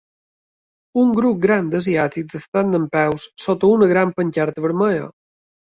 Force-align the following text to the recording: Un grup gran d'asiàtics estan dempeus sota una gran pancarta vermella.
Un 1.01 1.11
grup 1.17 1.37
gran 1.43 1.67
d'asiàtics 1.75 2.39
estan 2.41 2.73
dempeus 2.77 3.29
sota 3.47 3.73
una 3.77 3.93
gran 3.95 4.17
pancarta 4.19 4.69
vermella. 4.69 5.09